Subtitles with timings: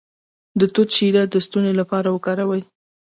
[0.59, 2.61] د توت شیره د ستوني لپاره وکاروئ